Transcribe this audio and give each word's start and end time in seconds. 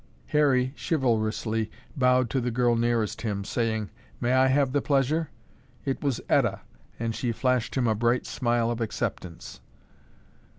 Harry 0.29 0.73
chivalrously 0.75 1.69
bowed 1.95 2.27
to 2.27 2.41
the 2.41 2.49
girl 2.49 2.75
nearest 2.75 3.21
him, 3.21 3.45
saying, 3.45 3.91
"May 4.19 4.33
I 4.33 4.47
have 4.47 4.71
the 4.71 4.81
pleasure?" 4.81 5.29
It 5.85 6.01
was 6.01 6.19
Etta 6.27 6.61
and 6.97 7.13
she 7.13 7.31
flashed 7.31 7.75
him 7.75 7.85
a 7.87 7.93
bright 7.93 8.25
smile 8.25 8.71
of 8.71 8.81
acceptance. 8.81 9.61